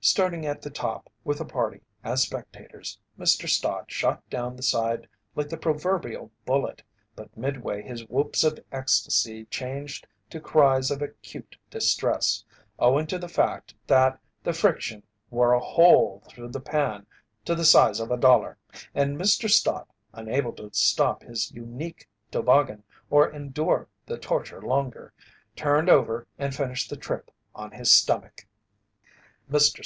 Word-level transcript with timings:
Starting 0.00 0.46
at 0.46 0.62
the 0.62 0.70
top 0.70 1.10
with 1.24 1.38
the 1.38 1.44
party 1.44 1.80
as 2.04 2.22
spectators, 2.22 2.96
Mr. 3.18 3.48
Stott 3.48 3.90
shot 3.90 4.22
down 4.30 4.54
the 4.54 4.62
side 4.62 5.04
like 5.34 5.48
the 5.48 5.56
proverbial 5.56 6.30
bullet, 6.44 6.80
but 7.16 7.36
midway 7.36 7.82
his 7.82 8.02
whoops 8.08 8.44
of 8.44 8.56
ecstasy 8.70 9.46
changed 9.46 10.06
to 10.30 10.38
cries 10.38 10.92
of 10.92 11.02
acute 11.02 11.56
distress, 11.70 12.44
owing 12.78 13.04
to 13.08 13.18
the 13.18 13.26
fact 13.26 13.74
that 13.88 14.16
the 14.44 14.52
friction 14.52 15.02
wore 15.30 15.52
a 15.54 15.58
hole 15.58 16.22
through 16.28 16.46
the 16.50 16.60
pan 16.60 17.04
to 17.44 17.56
the 17.56 17.64
size 17.64 17.98
of 17.98 18.12
a 18.12 18.16
dollar, 18.16 18.56
and 18.94 19.18
Mr. 19.18 19.50
Stott, 19.50 19.88
unable 20.12 20.52
to 20.52 20.70
stop 20.72 21.24
his 21.24 21.50
unique 21.50 22.08
toboggan 22.30 22.84
or 23.10 23.28
endure 23.32 23.88
the 24.06 24.18
torture 24.18 24.62
longer, 24.62 25.12
turned 25.56 25.88
over 25.90 26.28
and 26.38 26.54
finished 26.54 26.88
the 26.90 26.96
trip 26.96 27.28
on 27.56 27.72
his 27.72 27.90
stomach. 27.90 28.46
Mr. 29.50 29.82